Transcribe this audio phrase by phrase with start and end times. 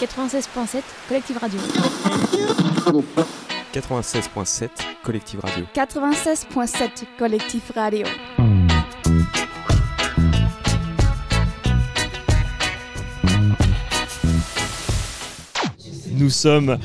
[0.00, 1.60] 96.7 Collective Radio.
[3.74, 4.70] 96.7
[5.02, 5.64] Collective Radio.
[5.74, 8.06] 96.7 Collective Radio.
[16.12, 16.78] Nous sommes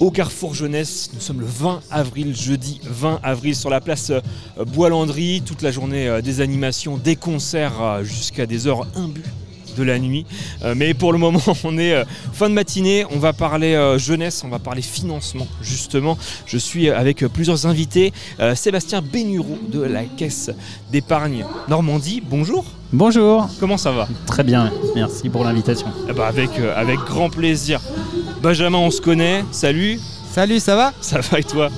[0.00, 1.10] au Carrefour Jeunesse.
[1.14, 4.20] Nous sommes le 20 avril, jeudi 20 avril, sur la place euh,
[4.66, 5.42] Bois-Landry.
[5.46, 9.22] Toute la journée euh, des animations, des concerts euh, jusqu'à des heures imbues
[9.76, 10.26] de la nuit.
[10.76, 13.04] mais pour le moment, on est fin de matinée.
[13.10, 16.18] On va parler jeunesse, on va parler financement, justement.
[16.46, 18.12] Je suis avec plusieurs invités.
[18.54, 20.50] Sébastien Bénureau de la Caisse
[20.90, 22.22] d'épargne Normandie.
[22.24, 22.64] Bonjour.
[22.92, 23.48] Bonjour.
[23.58, 24.06] Comment ça va?
[24.26, 25.86] Très bien, merci pour l'invitation.
[26.08, 27.80] Eh ben, avec, avec grand plaisir.
[28.42, 29.44] Benjamin, on se connaît.
[29.52, 29.98] Salut.
[30.32, 30.92] Salut, ça va?
[31.00, 31.68] Ça va et toi?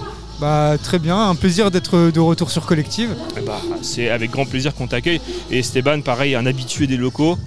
[0.40, 3.14] Bah très bien, un plaisir d'être de retour sur Collective.
[3.46, 5.20] Bah, c'est avec grand plaisir qu'on t'accueille.
[5.50, 7.38] Et Esteban, pareil, un habitué des locaux.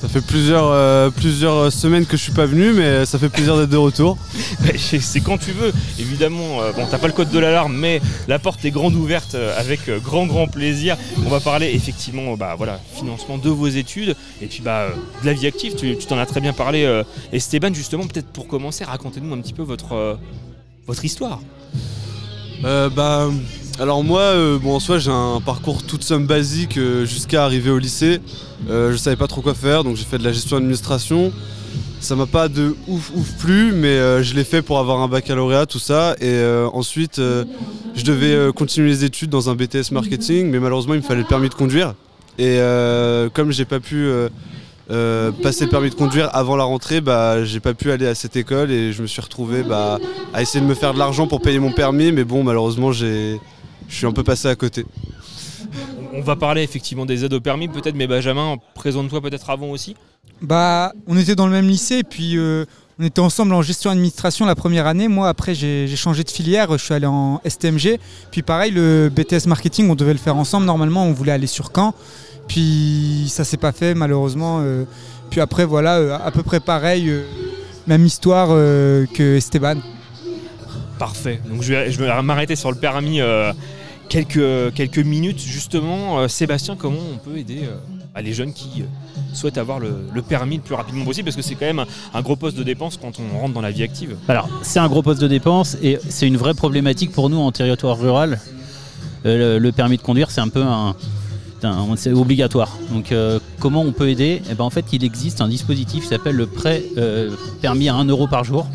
[0.00, 3.56] Ça fait plusieurs, euh, plusieurs semaines que je suis pas venu, mais ça fait plaisir
[3.56, 4.18] d'être de retour.
[4.76, 6.60] c'est quand tu veux, évidemment.
[6.60, 9.58] Euh, bon, t'as pas le code de l'alarme, mais la porte est grande ouverte euh,
[9.58, 10.98] avec grand grand plaisir.
[11.24, 14.88] On va parler effectivement, bah voilà, financement de vos études et puis bah
[15.22, 15.76] de la vie active.
[15.76, 17.72] Tu t'en as très bien parlé, Esteban.
[17.72, 20.18] Justement, peut-être pour commencer, racontez-nous un petit peu votre
[20.86, 21.40] votre histoire.
[22.62, 23.30] bah
[23.78, 27.70] alors moi, euh, bon, en soi, j'ai un parcours toute somme basique euh, jusqu'à arriver
[27.70, 28.20] au lycée.
[28.70, 31.30] Euh, je savais pas trop quoi faire, donc j'ai fait de la gestion d'administration.
[32.00, 35.66] Ça m'a pas de ouf ouf plu, mais je l'ai fait pour avoir un baccalauréat,
[35.66, 36.14] tout ça.
[36.20, 36.40] Et
[36.72, 41.22] ensuite, je devais continuer les études dans un BTS marketing, mais malheureusement, il me fallait
[41.22, 41.94] le permis de conduire.
[42.38, 42.60] Et
[43.32, 44.08] comme j'ai pas pu
[45.42, 48.36] passer le permis de conduire avant la rentrée, bah, j'ai pas pu aller à cette
[48.36, 49.98] école et je me suis retrouvé bah,
[50.34, 53.40] à essayer de me faire de l'argent pour payer mon permis, mais bon, malheureusement, j'ai
[53.88, 54.84] je suis un peu passé à côté.
[56.12, 59.96] On va parler effectivement des aides au permis peut-être, mais Benjamin, présente-toi peut-être avant aussi.
[60.42, 62.64] Bah, on était dans le même lycée, et puis euh,
[62.98, 65.08] on était ensemble en gestion administration la première année.
[65.08, 67.98] Moi, après, j'ai changé de filière, je suis allé en STMG.
[68.30, 70.66] Puis pareil, le BTS marketing, on devait le faire ensemble.
[70.66, 71.94] Normalement, on voulait aller sur Caen.
[72.48, 74.60] Puis ça s'est pas fait, malheureusement.
[74.62, 74.84] Euh.
[75.30, 77.12] puis après, voilà, euh, à peu près pareil,
[77.86, 79.76] même histoire que Esteban.
[80.98, 81.40] Parfait.
[81.50, 83.20] Donc je vais, je vais m'arrêter sur le permis
[84.08, 86.18] quelques, quelques minutes justement.
[86.18, 88.84] Euh, Sébastien, comment on peut aider euh, les jeunes qui euh,
[89.34, 91.84] souhaitent avoir le, permis le plus rapidement possible Parce que c'est quand même
[92.14, 94.16] un, gros poste de dépense quand on rentre dans la vie active.
[94.28, 97.52] Alors c'est un gros poste de dépense et c'est une vraie problématique pour nous en
[97.52, 98.40] territoire rural.
[99.24, 100.94] le, permis de conduire, c'est un peu un,
[101.96, 102.76] c'est obligatoire.
[102.90, 103.12] Donc
[103.58, 104.42] comment on peut aider?
[104.50, 106.84] Eh ben, En fait, il existe un dispositif qui s'appelle le prêt
[107.60, 108.66] permis à 1 euro par jour.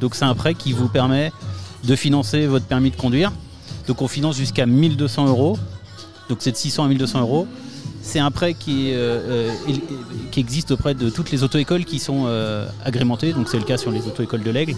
[0.00, 1.32] Donc c'est un prêt qui vous permet
[1.84, 3.32] de financer votre permis de conduire
[3.90, 5.58] donc on finance jusqu'à 1200 euros.
[6.28, 7.48] Donc c'est de 600 à 1200 euros.
[8.02, 9.54] C'est un prêt qui, euh, euh,
[10.30, 13.32] qui, existe auprès de toutes les auto-écoles qui sont euh, agrémentées.
[13.32, 14.76] Donc c'est le cas sur les auto-écoles de l'Aigle.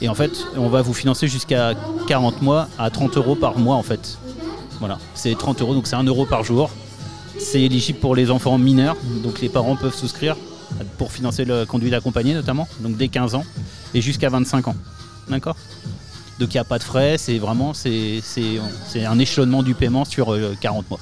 [0.00, 1.74] Et en fait, on va vous financer jusqu'à
[2.06, 4.16] 40 mois à 30 euros par mois en fait.
[4.78, 6.70] Voilà, c'est 30 euros, donc c'est 1 euro par jour.
[7.38, 10.36] C'est éligible pour les enfants mineurs, donc les parents peuvent souscrire
[10.96, 13.44] pour financer le conduite accompagnée notamment, donc dès 15 ans
[13.92, 14.76] et jusqu'à 25 ans.
[15.28, 15.56] D'accord?
[16.38, 18.20] Donc il n'y a pas de frais, c'est vraiment c'est,
[19.04, 21.00] un échelonnement du paiement sur 40 euh, mois.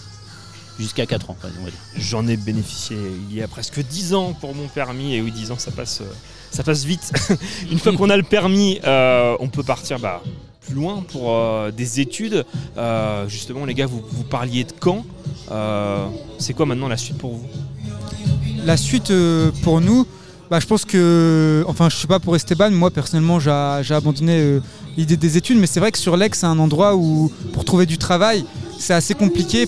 [0.79, 1.37] Jusqu'à 4 ans,
[1.97, 2.99] J'en ai bénéficié
[3.31, 6.03] il y a presque 10 ans pour mon permis, et oui 10 ans ça passe,
[6.03, 6.13] euh,
[6.51, 7.13] ça passe vite.
[7.71, 10.23] Une fois qu'on a le permis, euh, on peut partir bah,
[10.61, 11.35] plus loin pour
[11.73, 12.45] des études.
[13.29, 15.05] justement les gars, vous, vous parliez de quand
[16.39, 17.49] C'est quoi maintenant la suite pour vous?
[18.65, 19.13] La suite
[19.63, 20.07] pour nous,
[20.51, 24.61] bah, je pense que, enfin, je sais pas pour Esteban, moi personnellement, j'ai abandonné euh,
[24.97, 27.87] l'idée des études, mais c'est vrai que sur l'Aigle, c'est un endroit où, pour trouver
[27.87, 28.45] du travail,
[28.79, 29.67] c'est assez compliqué.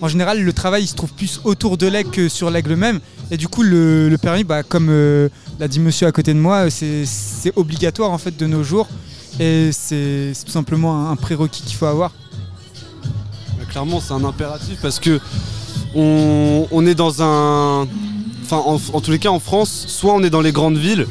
[0.00, 3.00] En général, le travail il se trouve plus autour de l'Aigle que sur l'Aigle même.
[3.30, 5.28] Et du coup, le, permis, bah, comme euh,
[5.58, 8.88] l'a dit monsieur à côté de moi, c'est obligatoire en fait de nos jours.
[9.38, 12.12] Et c'est tout simplement un, prérequis qu'il faut avoir.
[13.58, 15.20] Bah, clairement, c'est un impératif parce que
[15.94, 17.88] on est dans un
[18.52, 21.06] en, tous les cas en France, soit on est dans les grandes villes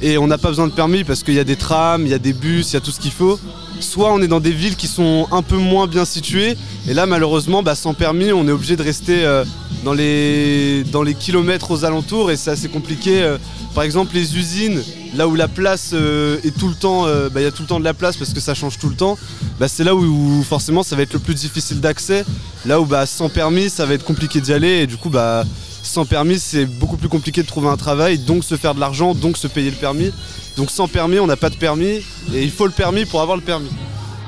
[0.00, 2.14] et on n'a pas besoin de permis parce qu'il y a des trams, il y
[2.14, 3.38] a des bus, il y a tout ce qu'il faut.
[3.80, 6.56] Soit on est dans des villes qui sont un peu moins bien situées
[6.88, 9.44] et là malheureusement bah, sans permis on est obligé de rester euh,
[9.84, 13.22] dans, les, dans les kilomètres aux alentours et c'est assez compliqué.
[13.22, 13.38] Euh.
[13.74, 14.82] par exemple les usines,
[15.14, 17.68] là où la place euh, est tout le temps, bah, il y a tout le
[17.68, 19.16] temps de la place parce que ça change tout le temps,
[19.60, 22.24] bah, c'est là où, forcément ça va être le plus difficile d'accès.
[22.66, 25.44] Là où sans permis ça va être compliqué d'y aller et du coup bah
[25.82, 29.14] sans permis, c'est beaucoup plus compliqué de trouver un travail, donc se faire de l'argent,
[29.14, 30.12] donc se payer le permis.
[30.56, 32.02] Donc sans permis, on n'a pas de permis,
[32.34, 33.70] et il faut le permis pour avoir le permis.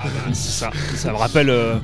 [0.02, 1.76] Ah bah, c'est ça, ça me rappelle euh,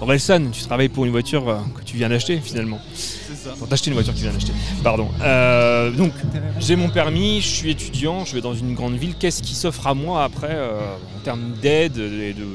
[0.00, 2.78] Orelsan, tu travailles pour une voiture euh, que tu viens d'acheter finalement.
[2.94, 3.54] C'est ça.
[3.58, 4.52] Pour t'acheter une voiture que tu viens d'acheter.
[4.84, 5.08] Pardon.
[5.22, 6.12] Euh, donc,
[6.60, 9.14] j'ai mon permis, je suis étudiant, je vais dans une grande ville.
[9.18, 10.78] Qu'est-ce qui s'offre à moi après euh,
[11.16, 12.46] en termes d'aide et de.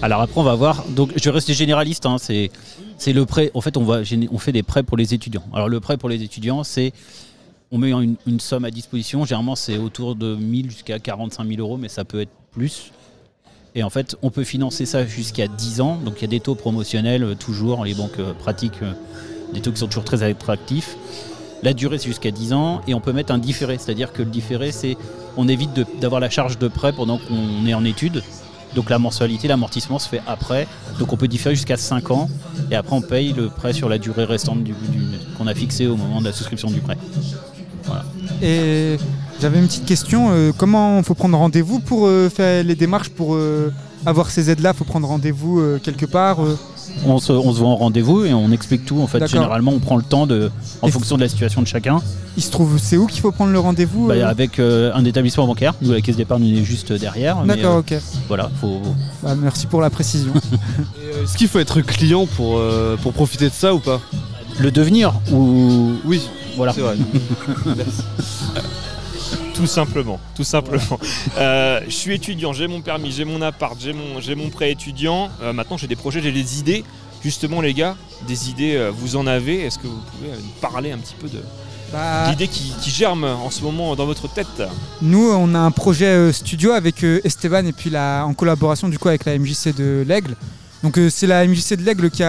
[0.00, 0.84] Alors après, on va voir.
[0.88, 2.06] Donc, je vais rester généraliste.
[2.06, 2.50] hein, c'est,
[3.12, 3.50] le prêt.
[3.54, 5.42] En fait, on, fait des prêts pour les étudiants.
[5.52, 6.92] Alors, le prêt pour les étudiants, c'est.
[7.70, 9.24] On met une, somme à disposition.
[9.24, 12.92] Généralement, c'est autour de 1000 jusqu'à 45 000 euros, mais ça peut être plus.
[13.74, 15.96] Et en fait, on peut financer ça jusqu'à 10 ans.
[15.96, 17.84] Donc, il y a des taux promotionnels, euh, toujours.
[17.84, 18.92] Les banques euh, pratiquent euh,
[19.52, 20.96] des taux qui sont toujours très attractifs.
[21.62, 22.80] La durée, c'est jusqu'à 10 ans.
[22.86, 23.76] Et on peut mettre un différé.
[23.78, 24.96] C'est-à-dire que le différé, c'est.
[25.36, 25.70] On évite
[26.00, 28.22] d'avoir la charge de prêt pendant qu'on est en études.
[28.74, 30.66] Donc la mensualité, l'amortissement se fait après.
[30.98, 32.28] Donc on peut différer jusqu'à 5 ans
[32.70, 34.58] et après on paye le prêt sur la durée restante
[35.36, 36.96] qu'on a fixé au moment de la souscription du prêt.
[38.42, 38.96] Et
[39.40, 40.30] j'avais une petite question.
[40.30, 43.72] euh, comment faut prendre rendez-vous pour euh, faire les démarches pour euh,
[44.06, 44.74] avoir ces aides-là?
[44.74, 46.38] Faut prendre rendez-vous quelque part
[47.06, 49.00] On se, on se voit en rendez-vous et on explique tout.
[49.00, 49.34] En fait, D'accord.
[49.40, 50.50] généralement on prend le temps de,
[50.82, 52.00] en Et- fonction de la situation de chacun,
[52.36, 55.04] Il se trouve, c'est où qu'il faut prendre le rendez-vous Bah, euh avec euh, un
[55.04, 55.74] établissement bancaire.
[55.80, 57.38] Nous la caisse d'épargne on est juste derrière.
[57.44, 57.94] D'accord, euh, ok.
[58.28, 58.80] voilà, faut.
[59.22, 60.32] Bah, merci pour la précision.
[61.02, 64.00] Et, Est-ce qu'il faut être client pour, euh, pour profiter de ça ou pas?
[64.58, 66.20] Le devenir ou Oui,
[66.56, 66.72] voilà.
[66.72, 66.96] c'est vrai.
[69.58, 71.00] Tout simplement, tout simplement.
[71.36, 74.70] Euh, je suis étudiant, j'ai mon permis, j'ai mon appart, j'ai mon, j'ai mon prêt
[74.70, 75.30] étudiant.
[75.42, 76.84] Euh, maintenant, j'ai des projets, j'ai des idées.
[77.24, 77.96] Justement, les gars,
[78.28, 81.28] des idées, euh, vous en avez Est-ce que vous pouvez nous parler un petit peu
[81.28, 81.40] de
[81.92, 84.62] Bah, l'idée qui, qui germe en ce moment dans votre tête?
[85.02, 89.08] Nous, on a un projet studio avec Esteban et puis la, en collaboration du coup
[89.08, 90.36] avec la MJC de l'Aigle.
[90.82, 92.22] Donc euh, c'est la MJC de l'Aigle qui,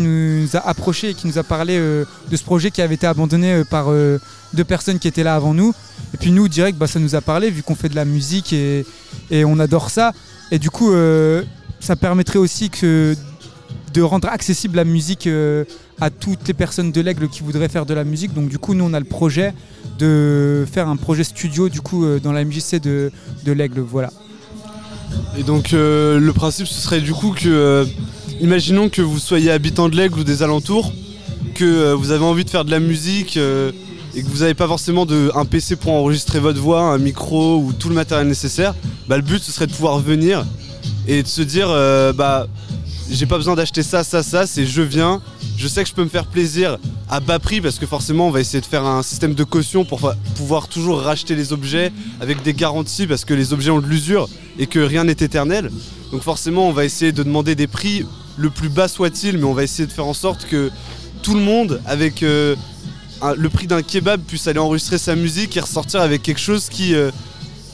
[0.00, 3.06] nous a approché et qui nous a parlé euh, de ce projet qui avait été
[3.06, 3.88] abandonné euh, par
[4.54, 5.74] deux personnes qui étaient là avant nous.
[6.14, 8.52] Et puis nous, direct, bah, ça nous a parlé vu qu'on fait de la musique
[8.52, 8.84] et,
[9.44, 10.12] on adore ça.
[10.50, 10.92] Et du coup,
[11.80, 15.28] ça permettrait aussi de rendre accessible la musique
[16.00, 18.32] à toutes les personnes de l'Aigle qui voudraient faire de la musique.
[18.32, 19.52] Donc du coup, nous, on a le projet
[19.98, 23.10] de faire un projet studio du coup dans la MJC de,
[23.44, 23.80] de l'Aigle.
[23.80, 24.10] Voilà.
[25.38, 27.84] Et donc euh, le principe ce serait du coup que, euh,
[28.40, 30.92] imaginons que vous soyez habitant de l'Aigle ou des alentours,
[31.54, 34.66] que euh, vous avez envie de faire de la musique et que vous n'avez pas
[34.66, 38.74] forcément de, un PC pour enregistrer votre voix, un micro ou tout le matériel nécessaire,
[39.08, 40.46] bah, le but ce serait de pouvoir venir
[41.06, 41.68] et de se dire
[42.14, 42.46] bah
[43.10, 45.20] j'ai pas besoin d'acheter ça, ça, ça, c'est je viens,
[45.56, 48.30] je sais que je peux me faire plaisir à bas prix parce que forcément on
[48.30, 52.42] va essayer de faire un système de caution pour pouvoir toujours racheter les objets avec
[52.42, 55.70] des garanties parce que les objets ont de l'usure et que rien n'est éternel.
[56.12, 58.04] Donc forcément on va essayer de demander des prix
[58.36, 60.70] le plus bas soit-il mais on va essayer de faire en sorte que
[61.22, 62.56] tout le monde avec euh,
[63.36, 66.94] le prix d'un kebab puisse aller enregistrer sa musique et ressortir avec quelque chose qui
[66.94, 67.10] euh,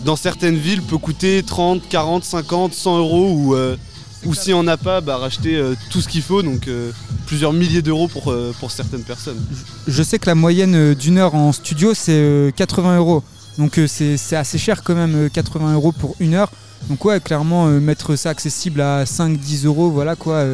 [0.05, 3.77] dans certaines villes peut coûter 30, 40, 50, 100 euros ou, euh,
[4.25, 6.91] ou si on n'a pas, bah, racheter euh, tout ce qu'il faut, donc euh,
[7.27, 9.41] plusieurs milliers d'euros pour, euh, pour certaines personnes.
[9.87, 13.23] Je sais que la moyenne d'une heure en studio c'est euh, 80 euros.
[13.59, 16.51] Donc c'est assez cher quand même, euh, 80 euros pour une heure.
[16.89, 20.45] Donc ouais, clairement mettre ça accessible à 5-10 euros, voilà quoi,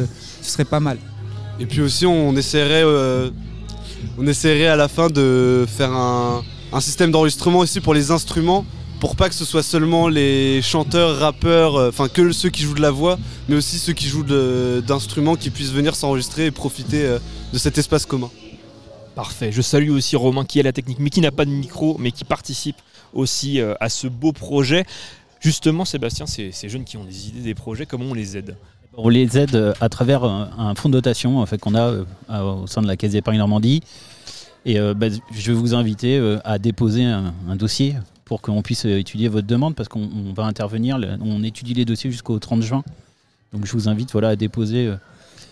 [0.41, 0.97] ce serait pas mal.
[1.59, 2.83] Et puis aussi on essaierait,
[4.15, 8.63] on essaierait à la fin de faire un, un système d'enregistrement aussi pour les instruments,
[8.99, 12.75] pour pas que ce soit seulement les chanteurs, rappeurs, euh, enfin que ceux qui jouent
[12.75, 13.17] de la voix,
[13.47, 14.25] mais aussi ceux qui jouent
[14.81, 17.19] d'instruments qui puissent venir s'enregistrer et profiter euh,
[17.53, 18.29] de cet espace commun.
[19.15, 19.51] Parfait.
[19.51, 22.11] Je salue aussi Romain qui a la technique, mais qui n'a pas de micro, mais
[22.11, 22.77] qui participe
[23.13, 24.85] aussi euh, à ce beau projet.
[25.39, 28.57] Justement, Sébastien, ces, ces jeunes qui ont des idées, des projets, comment on les aide?
[28.97, 32.03] On les aide à travers un, un fonds de dotation en fait, qu'on a euh,
[32.29, 33.81] au sein de la Caisse d'épargne Normandie.
[34.65, 37.95] Et euh, bah, je vais vous inviter euh, à déposer un, un dossier
[38.29, 41.73] pour qu'on puisse euh, étudier votre demande parce qu'on on va intervenir, le- on étudie
[41.73, 42.83] les dossiers jusqu'au 30 juin.
[43.51, 44.95] Donc je vous invite voilà, à déposer euh,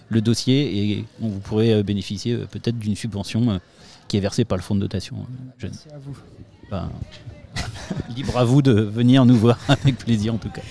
[0.09, 3.59] le dossier et vous pourrez euh, bénéficier peut-être d'une subvention
[4.07, 5.17] qui est versée par le fonds de dotation.
[5.57, 5.73] jeune.
[5.91, 6.15] à vous.
[6.69, 6.89] Ben,
[8.15, 10.61] libre à vous de venir nous voir avec plaisir en tout cas.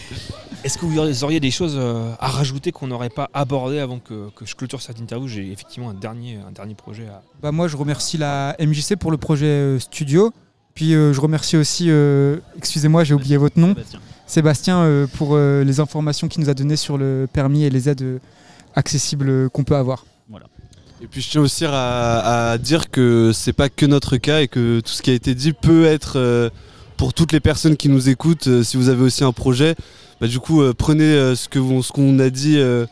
[0.63, 4.47] Est-ce que vous auriez des choses à rajouter qu'on n'aurait pas abordées avant que, que
[4.47, 5.27] je clôture cette interview?
[5.27, 7.23] J'ai effectivement un dernier, un dernier projet à.
[7.43, 10.33] Bah moi je remercie la MJC pour le projet euh, studio.
[10.77, 14.01] Puis euh, je remercie aussi, euh, excusez-moi j'ai oublié votre nom, Sébastien.
[14.29, 17.89] Sébastien euh, pour euh, les informations qu'il nous a données sur le permis et les
[17.89, 18.21] aides
[18.75, 20.05] accessibles qu'on peut avoir.
[21.03, 24.49] Et puis je tiens aussi à, à dire que c'est pas que notre cas et
[24.49, 26.49] que tout ce qui a été dit peut être euh,
[26.97, 28.47] pour toutes les personnes qui nous écoutent.
[28.49, 29.75] euh, si vous avez aussi un projet,
[30.21, 32.87] bah, du coup euh, prenez euh, ce que vous- ce qu'on a dit euh,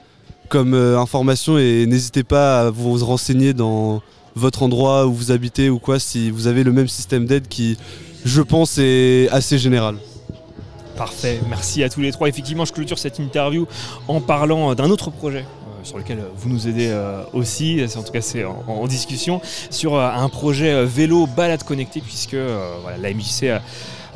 [0.50, 4.02] comme euh, information et n'hésitez pas à vous renseigner dans
[4.34, 7.76] votre endroit où vous habitez ou quoi si vous avez le même système d'aide qui,
[8.24, 9.96] je pense, est assez général.
[10.96, 12.28] Parfait, merci à tous les trois.
[12.28, 13.66] Effectivement, je clôture cette interview
[14.06, 18.12] en parlant d'un autre projet euh, sur lequel vous nous aidez euh, aussi, en tout
[18.12, 22.36] cas c'est en, discussion, sur euh, un projet vélo balade connectée, puisque
[22.82, 23.60] voilà, la MJC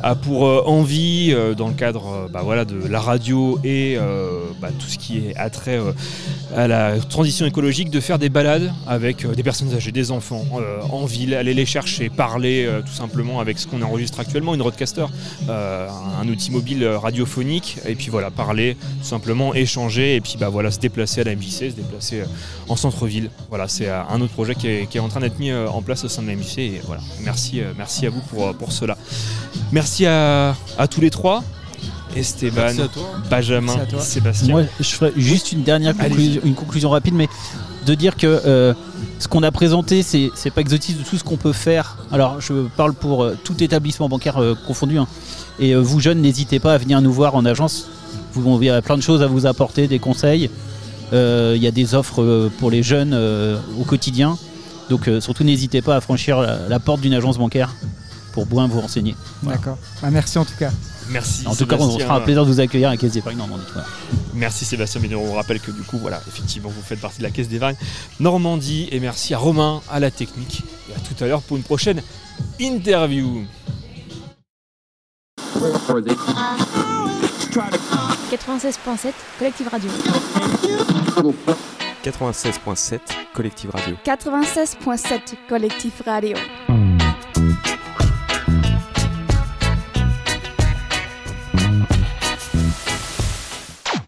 [0.02, 3.98] a, pour euh, envie, euh, dans le cadre euh, bah, de la radio et
[4.60, 5.78] bah, tout ce qui est attrait
[6.54, 10.44] à la transition écologique, de faire des balades avec des personnes âgées, des enfants,
[10.90, 15.06] en ville, aller les chercher, parler tout simplement avec ce qu'on enregistre actuellement, une roadcaster,
[15.48, 20.70] un outil mobile radiophonique, et puis voilà, parler, tout simplement échanger, et puis bah, voilà,
[20.70, 22.22] se déplacer à la MJC, se déplacer
[22.68, 23.30] en centre-ville.
[23.50, 26.22] Voilà, c'est un autre projet qui est, en train d'être mis en place au sein
[26.22, 28.96] de la MJC, et voilà, merci, merci à vous pour cela.
[29.72, 31.42] Merci à, à tous les trois.
[32.16, 33.02] Esteban, Merci à toi.
[33.30, 34.00] Benjamin, Merci à toi.
[34.00, 34.48] Sébastien.
[34.50, 37.28] Moi, je ferais juste une dernière conclusion, une conclusion rapide, mais
[37.86, 38.72] de dire que euh,
[39.18, 41.98] ce qu'on a présenté, c'est c'est pas exotique de tout ce qu'on peut faire.
[42.10, 44.98] Alors, je parle pour euh, tout établissement bancaire euh, confondu.
[44.98, 45.06] hein.
[45.60, 47.88] Et euh, vous jeunes, n'hésitez pas à venir nous voir en agence.
[48.32, 50.50] Vous, a plein de choses à vous apporter, des conseils.
[51.12, 54.38] Euh, Il y a des offres euh, pour les jeunes euh, au quotidien.
[54.90, 57.74] Donc, euh, surtout, n'hésitez pas à franchir la, la porte d'une agence bancaire
[58.46, 59.16] pour bien vous renseigner.
[59.42, 59.58] Voilà.
[59.58, 59.78] D'accord.
[60.02, 60.70] Bah, merci en tout cas.
[61.10, 61.46] Merci.
[61.46, 63.64] En tout cas, on sera un plaisir de vous accueillir à la Caisse d'épargne Normandie.
[63.72, 63.88] Voilà.
[64.34, 65.26] Merci Sébastien Bénéron.
[65.30, 67.76] On rappelle que du coup, voilà, effectivement, vous faites partie de la Caisse d'épargne
[68.20, 68.88] Normandie.
[68.92, 70.62] Et merci à Romain, à la technique.
[70.90, 72.02] Et à tout à l'heure pour une prochaine
[72.60, 73.44] interview.
[78.30, 79.90] 96.7 Collectif Radio.
[82.04, 83.00] 96.7
[83.34, 83.96] Collective Radio.
[84.04, 86.36] 96.7 Collectif Radio.